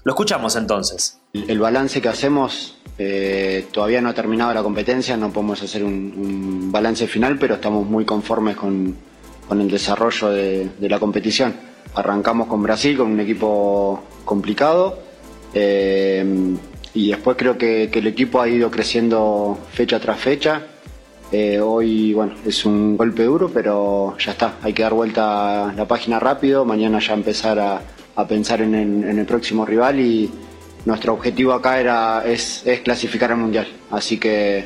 [0.03, 1.19] Lo escuchamos entonces.
[1.33, 6.71] El balance que hacemos eh, todavía no ha terminado la competencia, no podemos hacer un,
[6.71, 8.95] balance final, pero estamos muy conformes con,
[9.51, 11.53] el desarrollo de, la competición.
[11.95, 14.99] Arrancamos con Brasil, con un equipo complicado,
[15.53, 16.25] eh,
[16.93, 20.63] y después creo que, el equipo ha ido creciendo fecha tras fecha.
[21.31, 25.87] Eh, hoy, bueno, es un golpe duro, pero ya está, hay que dar vuelta la
[25.87, 27.81] página rápido, mañana ya empezar a,
[28.27, 28.75] pensar en
[29.17, 30.29] el próximo rival y
[30.85, 34.65] nuestro objetivo acá era, es, clasificar al Mundial, así que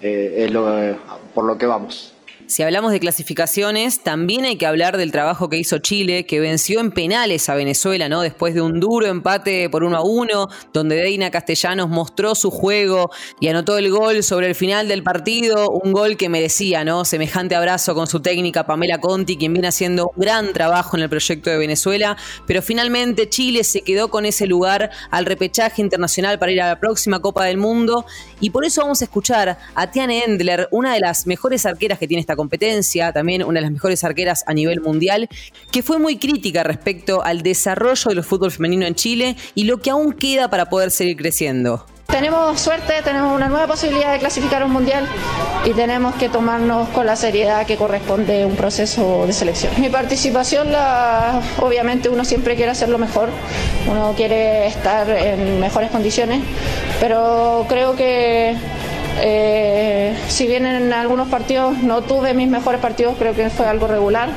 [0.00, 0.96] eh, es lo,
[1.34, 2.14] por lo que vamos.
[2.50, 6.80] Si hablamos de clasificaciones, también hay que hablar del trabajo que hizo Chile, que venció
[6.80, 8.22] en penales a Venezuela, ¿no?
[8.22, 13.12] Después de un duro empate por uno a uno, donde Deina Castellanos mostró su juego
[13.38, 17.04] y anotó el gol sobre el final del partido, un gol que merecía, ¿no?
[17.04, 21.08] Semejante abrazo con su técnica Pamela Conti, quien viene haciendo un gran trabajo en el
[21.08, 22.16] proyecto de Venezuela,
[22.48, 26.80] pero finalmente Chile se quedó con ese lugar al repechaje internacional para ir a la
[26.80, 28.06] próxima Copa del Mundo
[28.40, 32.08] y por eso vamos a escuchar a Tiane Endler, una de las mejores arqueras que
[32.08, 35.28] tiene esta competencia, también una de las mejores arqueras a nivel mundial,
[35.70, 39.90] que fue muy crítica respecto al desarrollo del fútbol femenino en Chile y lo que
[39.90, 41.84] aún queda para poder seguir creciendo.
[42.06, 45.06] Tenemos suerte, tenemos una nueva posibilidad de clasificar un mundial
[45.64, 49.72] y tenemos que tomarnos con la seriedad que corresponde un proceso de selección.
[49.78, 53.28] Mi participación, la, obviamente uno siempre quiere hacerlo mejor,
[53.88, 56.40] uno quiere estar en mejores condiciones,
[57.00, 58.56] pero creo que
[59.18, 63.86] eh, si bien en algunos partidos no tuve mis mejores partidos, creo que fue algo
[63.86, 64.30] regular.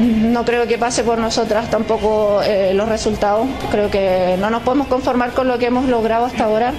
[0.00, 3.46] No creo que pase por nosotras tampoco eh, los resultados.
[3.70, 6.72] Creo que no nos podemos conformar con lo que hemos logrado hasta ahora.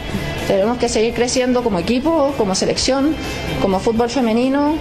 [0.47, 3.15] Tenemos que seguir creciendo como equipo, como selección,
[3.61, 4.75] como fútbol femenino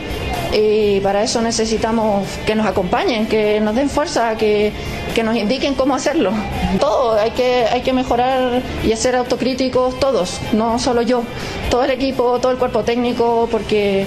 [0.53, 4.73] y para eso necesitamos que nos acompañen, que nos den fuerza, que,
[5.15, 6.33] que nos indiquen cómo hacerlo.
[6.79, 11.23] Todo, hay que, hay que mejorar y ser autocríticos todos, no solo yo,
[11.71, 14.07] todo el equipo, todo el cuerpo técnico, porque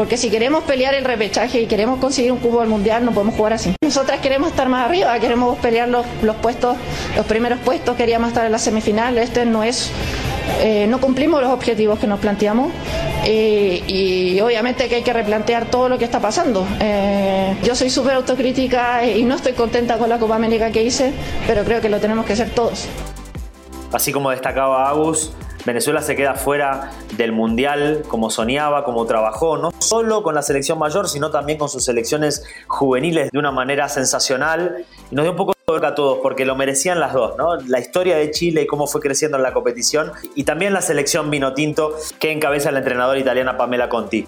[0.00, 3.34] porque si queremos pelear el repechaje y queremos conseguir un cubo al mundial, no podemos
[3.34, 3.74] jugar así.
[3.82, 6.78] Nosotras queremos estar más arriba, queremos pelear los, los puestos,
[7.16, 9.18] los primeros puestos, queríamos estar en la semifinal.
[9.18, 9.90] Este no es,
[10.60, 12.72] eh, no cumplimos los objetivos que nos planteamos.
[13.24, 16.66] Eh, y obviamente que hay que replantear todo lo que está pasando.
[16.80, 21.12] Eh, yo soy súper autocrítica y no estoy contenta con la Copa América que hice,
[21.46, 22.86] pero creo que lo tenemos que hacer todos.
[23.92, 25.32] Así como destacaba Agus,
[25.64, 30.78] Venezuela se queda fuera del Mundial como soñaba, como trabajó, no solo con la selección
[30.78, 34.84] mayor, sino también con sus selecciones juveniles de una manera sensacional.
[35.10, 37.54] Y nos dio un poco de a todos, porque lo merecían las dos, ¿no?
[37.56, 41.30] La historia de Chile y cómo fue creciendo en la competición, y también la selección
[41.30, 44.26] vino tinto que encabeza la entrenadora italiana Pamela Conti.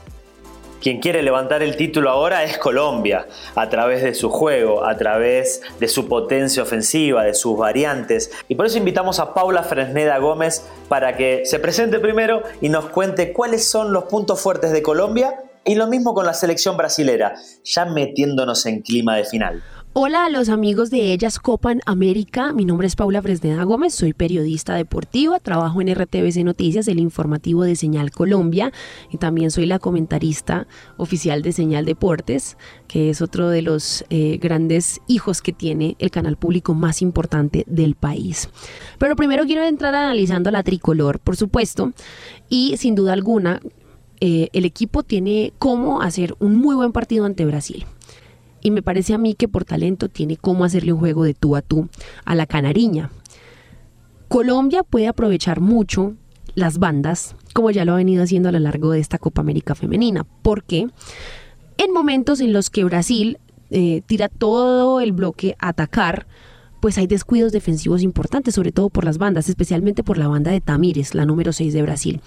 [0.82, 5.62] Quien quiere levantar el título ahora es Colombia, a través de su juego, a través
[5.78, 8.32] de su potencia ofensiva, de sus variantes.
[8.48, 12.86] Y por eso invitamos a Paula Fresneda Gómez para que se presente primero y nos
[12.86, 17.36] cuente cuáles son los puntos fuertes de Colombia y lo mismo con la selección brasilera,
[17.62, 19.62] ya metiéndonos en clima de final.
[19.94, 24.14] Hola a los amigos de Ellas Copan América, mi nombre es Paula Fresneda Gómez, soy
[24.14, 28.72] periodista deportiva, trabajo en RTBC Noticias, el informativo de Señal Colombia
[29.10, 32.56] y también soy la comentarista oficial de Señal Deportes,
[32.88, 37.64] que es otro de los eh, grandes hijos que tiene el canal público más importante
[37.66, 38.48] del país.
[38.96, 41.92] Pero primero quiero entrar analizando la tricolor, por supuesto,
[42.48, 43.60] y sin duda alguna
[44.20, 47.84] eh, el equipo tiene cómo hacer un muy buen partido ante Brasil
[48.62, 51.56] y me parece a mí que por talento tiene cómo hacerle un juego de tú
[51.56, 51.88] a tú
[52.24, 53.10] a la canariña.
[54.28, 56.14] Colombia puede aprovechar mucho
[56.54, 59.74] las bandas, como ya lo ha venido haciendo a lo largo de esta Copa América
[59.74, 60.88] Femenina, porque
[61.78, 63.38] en momentos en los que Brasil
[63.70, 66.26] eh, tira todo el bloque a atacar,
[66.82, 70.60] pues hay descuidos defensivos importantes, sobre todo por las bandas, especialmente por la banda de
[70.60, 72.20] Tamires, la número 6 de Brasil.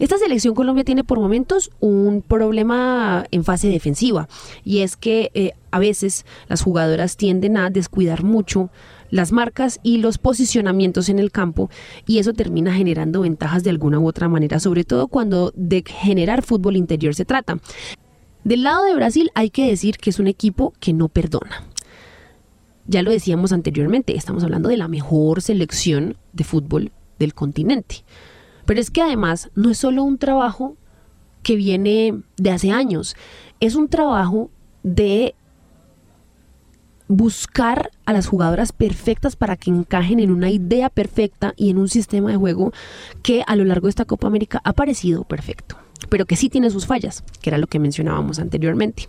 [0.00, 4.28] Esta selección Colombia tiene por momentos un problema en fase defensiva
[4.64, 8.70] y es que eh, a veces las jugadoras tienden a descuidar mucho
[9.10, 11.70] las marcas y los posicionamientos en el campo
[12.04, 16.42] y eso termina generando ventajas de alguna u otra manera, sobre todo cuando de generar
[16.42, 17.58] fútbol interior se trata.
[18.42, 21.69] Del lado de Brasil hay que decir que es un equipo que no perdona.
[22.90, 28.02] Ya lo decíamos anteriormente, estamos hablando de la mejor selección de fútbol del continente.
[28.66, 30.76] Pero es que además no es solo un trabajo
[31.44, 33.14] que viene de hace años,
[33.60, 34.50] es un trabajo
[34.82, 35.36] de
[37.06, 41.88] buscar a las jugadoras perfectas para que encajen en una idea perfecta y en un
[41.88, 42.72] sistema de juego
[43.22, 45.76] que a lo largo de esta Copa América ha parecido perfecto,
[46.08, 49.06] pero que sí tiene sus fallas, que era lo que mencionábamos anteriormente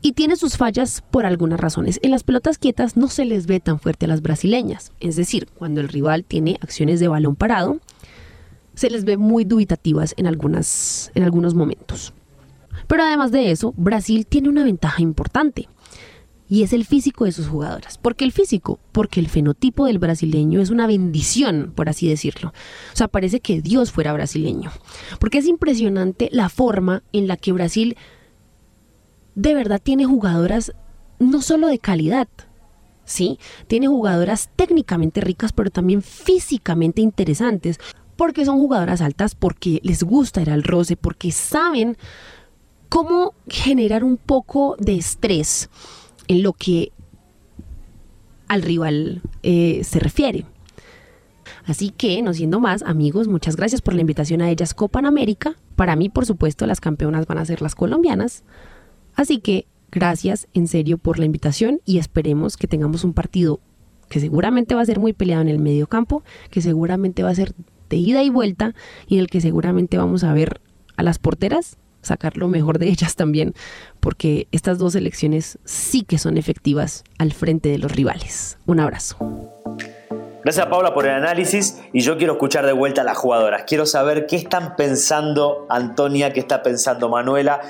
[0.00, 1.98] y tiene sus fallas por algunas razones.
[2.02, 5.48] En las pelotas quietas no se les ve tan fuerte a las brasileñas, es decir,
[5.54, 7.80] cuando el rival tiene acciones de balón parado,
[8.74, 12.12] se les ve muy dubitativas en, algunas, en algunos momentos.
[12.86, 15.68] Pero además de eso, Brasil tiene una ventaja importante
[16.48, 17.98] y es el físico de sus jugadoras.
[17.98, 18.78] ¿Por qué el físico?
[18.92, 22.50] Porque el fenotipo del brasileño es una bendición, por así decirlo.
[22.92, 24.70] O sea, parece que Dios fuera brasileño.
[25.18, 27.96] Porque es impresionante la forma en la que Brasil
[29.38, 30.72] de verdad tiene jugadoras
[31.20, 32.26] no solo de calidad,
[33.04, 33.38] ¿sí?
[33.68, 37.78] Tiene jugadoras técnicamente ricas, pero también físicamente interesantes,
[38.16, 41.96] porque son jugadoras altas, porque les gusta ir al roce, porque saben
[42.88, 45.70] cómo generar un poco de estrés
[46.26, 46.90] en lo que
[48.48, 50.46] al rival eh, se refiere.
[51.64, 55.54] Así que, no siendo más, amigos, muchas gracias por la invitación a ellas Copa América.
[55.76, 58.42] Para mí, por supuesto, las campeonas van a ser las colombianas.
[59.18, 63.58] Así que gracias en serio por la invitación y esperemos que tengamos un partido
[64.08, 67.34] que seguramente va a ser muy peleado en el medio campo, que seguramente va a
[67.34, 67.52] ser
[67.90, 68.76] de ida y vuelta
[69.08, 70.60] y en el que seguramente vamos a ver
[70.96, 73.54] a las porteras sacar lo mejor de ellas también,
[73.98, 78.56] porque estas dos elecciones sí que son efectivas al frente de los rivales.
[78.66, 79.16] Un abrazo.
[80.44, 83.64] Gracias Paula por el análisis y yo quiero escuchar de vuelta a las jugadoras.
[83.66, 87.60] Quiero saber qué están pensando Antonia, qué está pensando Manuela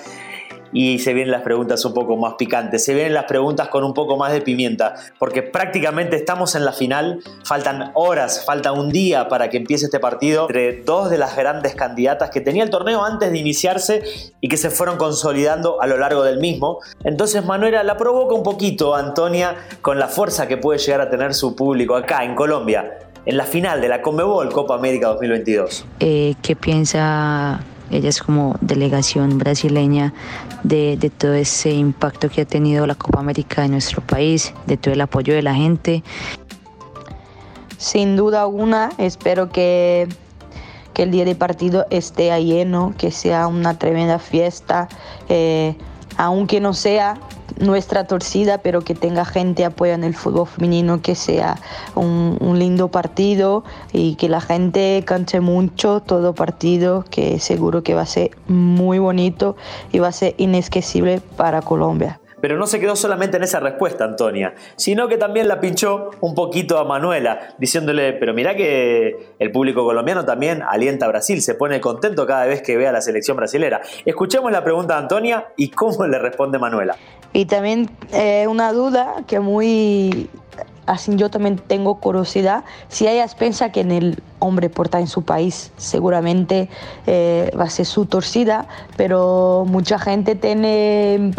[0.73, 3.95] y se vienen las preguntas un poco más picantes, se vienen las preguntas con un
[3.95, 9.29] poco más de pimienta, porque prácticamente estamos en la final, faltan horas, falta un día
[9.29, 13.05] para que empiece este partido entre dos de las grandes candidatas que tenía el torneo
[13.05, 14.03] antes de iniciarse
[14.41, 16.81] y que se fueron consolidando a lo largo del mismo.
[17.05, 21.35] Entonces Manuela la provoca un poquito, Antonia, con la fuerza que puede llegar a tener
[21.35, 22.99] su público acá en Colombia.
[23.27, 25.85] En la final de la Conmebol Copa América 2022.
[26.01, 27.61] Eh, ¿Qué piensa
[27.91, 30.13] ella es como delegación brasileña
[30.63, 34.77] de, de, todo ese impacto que ha tenido la Copa América en nuestro país, de
[34.77, 36.03] todo el apoyo de la gente.
[37.79, 40.09] Sin duda alguna, espero que,
[40.95, 44.89] que el día de partido esté lleno, que sea una tremenda fiesta,
[45.29, 45.77] eh,
[46.17, 47.15] aunque no sea
[47.59, 51.57] nuestra torcida, pero que tenga gente apoya en el fútbol femenino, que sea
[51.95, 57.95] un, un, lindo partido y que la gente cante mucho todo partido, que seguro que
[57.95, 59.57] va a ser muy bonito
[59.93, 62.21] y va a ser inesquecible para Colombia.
[62.41, 66.35] Pero no se quedó solamente en esa respuesta, Antonia, sino que también la pinchó un
[66.35, 71.55] poquito a Manuela, diciéndole, pero mirá que el público colombiano también alienta a Brasil, se
[71.55, 73.81] pone contento cada vez que ve a la selección brasilera.
[74.05, 76.97] Escuchemos la pregunta de Antonia y cómo le responde Manuela.
[77.33, 80.31] Y también eh, una duda que muy
[80.89, 82.65] así yo también tengo curiosidad.
[82.89, 86.69] Si ellas piensan que en el hombre porta en su país seguramente
[87.07, 91.33] eh, va a ser su torcida pero mucha gente tiene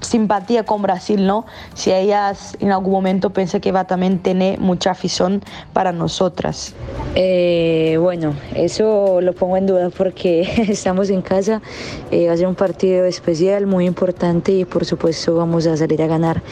[0.00, 4.90] simpatía con Brasil no si ellas en algún momento piensan que va también tener mucha
[4.90, 5.42] afición
[5.72, 6.74] para nosotras.
[7.14, 11.62] Eh, bueno eso lo pongo en duda porque estamos en casa
[12.10, 16.02] eh, va a ser un partido especial muy importante y por supuesto vamos a salir
[16.02, 16.42] a ganar.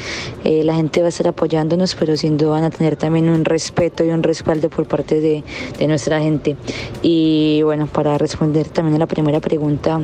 [0.44, 4.04] Eh, la gente va a estar apoyándonos pero sin van a tener también un respeto
[4.04, 5.44] y un respaldo por parte de,
[5.78, 6.56] de nuestra gente.
[7.02, 10.00] Y bueno, para responder también a la primera pregunta,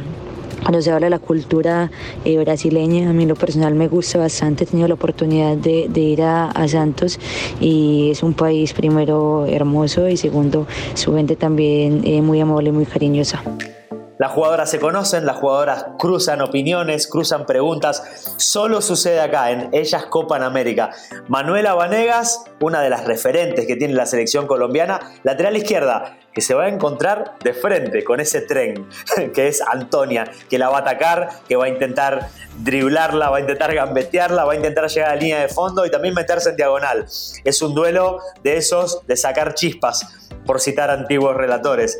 [0.66, 1.92] cuando se habla de la cultura
[2.24, 6.00] eh, brasileña, a mí lo personal me gusta bastante, he tenido la oportunidad de, de
[6.00, 7.20] ir a, a, Santos
[7.60, 12.84] y es un país primero hermoso y segundo su gente también eh, muy amable muy
[12.84, 13.42] cariñosa.
[14.18, 18.34] Las jugadoras se conocen, las jugadoras cruzan opiniones, cruzan preguntas.
[18.38, 20.90] Solo sucede acá, en Ellas Copan América.
[21.28, 26.54] Manuela Vanegas, una de las referentes que tiene la selección colombiana, lateral izquierda, que se
[26.54, 28.88] va a encontrar de frente con ese tren,
[29.34, 33.40] que es Antonia, que la va a atacar, que va a intentar driblarla, va a
[33.40, 36.56] intentar gambetearla, va a intentar llegar a la línea de fondo y también meterse en
[36.56, 37.06] diagonal.
[37.44, 40.06] Es un duelo de esos de sacar chispas,
[40.46, 41.98] por citar antiguos relatores.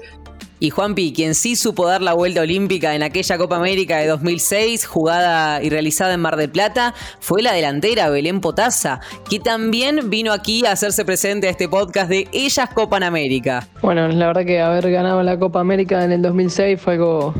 [0.59, 4.87] Y Juanpi, quien sí supo dar la vuelta olímpica en aquella Copa América de 2006,
[4.87, 10.33] jugada y realizada en Mar del Plata, fue la delantera Belén Potasa, que también vino
[10.33, 13.69] aquí a hacerse presente a este podcast de Ellas Copa América.
[13.83, 17.35] Bueno, la verdad que haber ganado la Copa América en el 2006 fue algo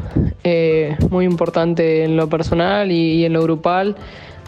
[0.45, 3.97] eh, muy importante en lo personal y, y, en lo grupal,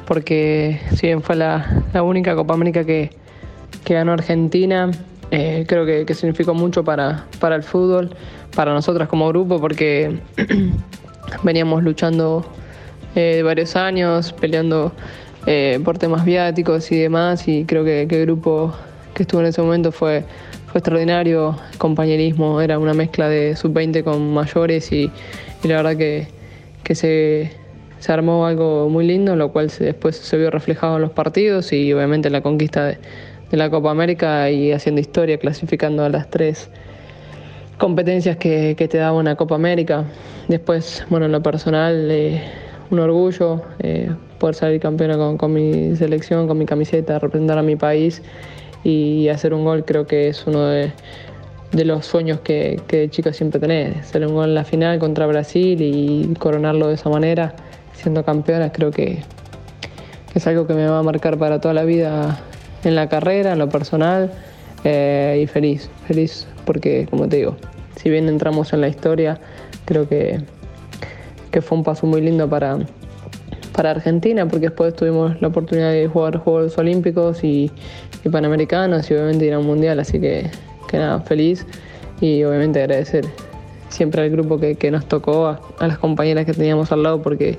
[0.07, 3.11] porque si bien fue la, la única Copa América que,
[3.85, 4.91] que ganó Argentina,
[5.31, 8.11] eh, creo que, que, significó mucho para, para el fútbol,
[8.57, 10.21] para nosotras como grupo, porque
[11.43, 12.47] veníamos luchando
[13.15, 14.93] eh, varios años, peleando
[15.47, 18.75] eh, por temas viáticos y demás, y creo que, que, el grupo
[19.15, 20.25] que estuvo en ese momento fue,
[20.67, 25.11] fue extraordinario, compañerismo, era una mezcla de sub-20 con mayores y,
[25.63, 26.29] y, la verdad que,
[26.85, 27.53] que se,
[27.99, 31.73] se armó algo muy lindo, lo cual se, después se vio reflejado en los partidos
[31.73, 32.99] y obviamente en la conquista de
[33.51, 36.71] de la Copa América y haciendo historia, clasificando a las tres
[37.79, 40.05] competencias que, que te da una Copa América.
[40.49, 42.43] Después, bueno, en lo personal, eh,
[42.91, 47.63] un orgullo eh, poder salir campeona con, con, mi selección, con mi camiseta, representar a
[47.63, 48.23] mi país
[48.85, 50.93] y hacer un gol creo que es uno de,
[51.73, 53.97] los sueños que, que de chico siempre tenés.
[53.99, 57.55] Hacer un gol en la final contra Brasil y coronarlo de esa manera,
[57.95, 59.23] siendo campeona, creo que
[60.35, 62.39] es algo que me va a marcar para toda la vida
[62.85, 64.31] en la carrera, en lo personal
[64.85, 67.57] eh, y feliz, feliz porque como te digo,
[67.97, 69.41] si bien entramos en la historia,
[69.85, 70.41] creo que,
[71.51, 72.79] que fue un paso muy lindo para,
[73.73, 77.71] para Argentina porque después tuvimos la oportunidad de jugar Juegos Olímpicos y,
[78.31, 80.51] Panamericanos y obviamente ir a un Mundial, así que,
[80.87, 81.65] que nada, feliz.
[82.21, 83.25] Y obviamente agradecer
[83.89, 87.57] siempre al grupo que, que nos tocó, a, las compañeras que teníamos al lado porque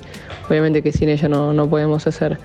[0.47, 2.37] obviamente que sin ella no, no podemos hacer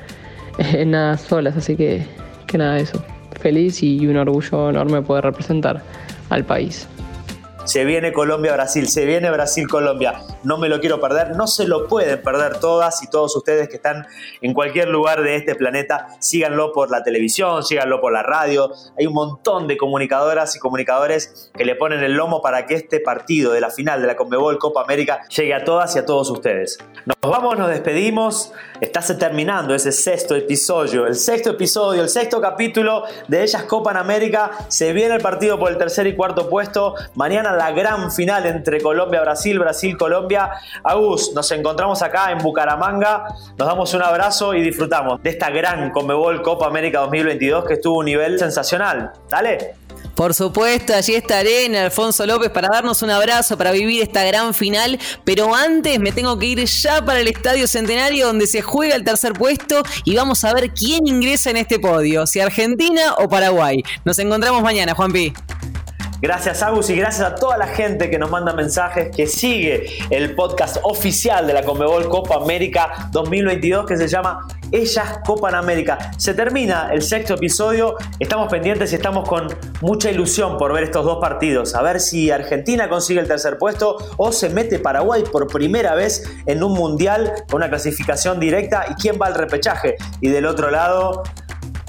[0.58, 2.06] eh, nada solas, así que
[2.54, 3.02] que nada, eso.
[3.40, 5.82] Feliz y un orgullo enorme poder representar
[6.30, 6.86] al país.
[7.64, 10.20] Se viene Colombia-Brasil, se viene Brasil-Colombia.
[10.42, 13.76] no me lo quiero perder, no se lo pueden perder todas y todos ustedes que
[13.76, 14.06] están
[14.42, 19.06] en cualquier lugar de este planeta, síganlo por la televisión, síganlo por la radio, hay
[19.06, 23.52] un montón de comunicadoras y comunicadores que le ponen el lomo para que este partido
[23.52, 26.78] de la final de la Conmebol Copa América llegue a todas y a todos ustedes.
[27.06, 28.52] Nos vamos, nos despedimos,
[28.82, 33.96] está terminando ese sexto episodio, el sexto episodio, el sexto capítulo de Ellas Copa en
[33.96, 38.46] América, se viene el partido por el tercer y cuarto puesto, mañana la gran final
[38.46, 40.50] entre Colombia-Brasil, Brasil-Colombia.
[40.82, 43.24] Agus, nos encontramos acá en Bucaramanga,
[43.58, 47.98] nos damos un abrazo y disfrutamos de esta gran Conmebol Copa América 2022 que estuvo
[47.98, 49.12] un nivel sensacional.
[49.28, 49.74] Dale.
[50.14, 54.54] Por supuesto, allí estaré en Alfonso López para darnos un abrazo, para vivir esta gran
[54.54, 54.98] final.
[55.24, 59.02] Pero antes me tengo que ir ya para el Estadio Centenario donde se juega el
[59.02, 63.82] tercer puesto y vamos a ver quién ingresa en este podio, si Argentina o Paraguay.
[64.04, 65.32] Nos encontramos mañana, Juanpi.
[66.24, 70.34] Gracias Agus y gracias a toda la gente que nos manda mensajes, que sigue el
[70.34, 76.12] podcast oficial de la Comebol Copa América 2022 que se llama Ellas Copa en América.
[76.16, 79.48] Se termina el sexto episodio, estamos pendientes y estamos con
[79.82, 83.98] mucha ilusión por ver estos dos partidos, a ver si Argentina consigue el tercer puesto
[84.16, 88.94] o se mete Paraguay por primera vez en un mundial con una clasificación directa y
[88.94, 89.96] quién va al repechaje.
[90.22, 91.22] Y del otro lado,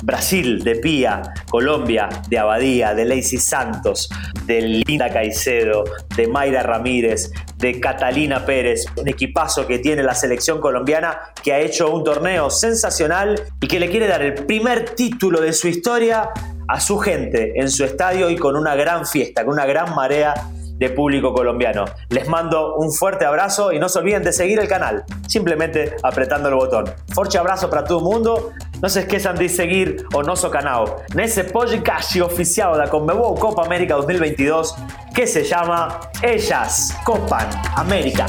[0.05, 4.07] Brasil de Pía, Colombia de Abadía, de Lacey Santos,
[4.45, 5.83] de Linda Caicedo,
[6.15, 11.59] de Mayra Ramírez, de Catalina Pérez, un equipazo que tiene la selección colombiana que ha
[11.59, 16.29] hecho un torneo sensacional y que le quiere dar el primer título de su historia
[16.67, 20.35] a su gente en su estadio y con una gran fiesta, con una gran marea
[20.77, 21.85] de público colombiano.
[22.09, 26.49] Les mando un fuerte abrazo y no se olviden de seguir el canal, simplemente apretando
[26.49, 26.85] el botón.
[27.13, 28.51] Fuerte abrazo para todo el mundo.
[28.81, 30.85] No se esquezan de seguir o nosso canal
[31.17, 34.75] ese podcast oficial la Conmebol Copa América 2022
[35.13, 38.27] que se llama Ellas Copan América.